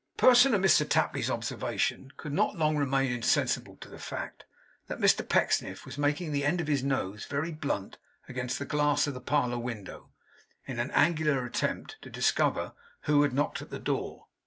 A 0.15 0.17
person 0.17 0.55
of 0.55 0.61
Mr 0.61 0.89
Tapley's 0.89 1.29
observation 1.29 2.11
could 2.17 2.33
not 2.33 2.55
long 2.55 2.75
remain 2.75 3.11
insensible 3.11 3.75
to 3.81 3.87
the 3.87 3.99
fact 3.99 4.45
that 4.87 4.97
Mr 4.97 5.17
Pecksniff 5.21 5.85
was 5.85 5.95
making 5.99 6.31
the 6.31 6.43
end 6.43 6.59
of 6.59 6.65
his 6.65 6.83
nose 6.83 7.25
very 7.27 7.51
blunt 7.51 7.99
against 8.27 8.57
the 8.57 8.65
glass 8.65 9.05
of 9.05 9.13
the 9.13 9.21
parlour 9.21 9.59
window, 9.59 10.09
in 10.65 10.79
an 10.79 10.89
angular 10.95 11.45
attempt 11.45 11.97
to 12.01 12.09
discover 12.09 12.73
who 13.01 13.21
had 13.21 13.31
knocked 13.31 13.61
at 13.61 13.69
the 13.69 13.77
door. 13.77 14.25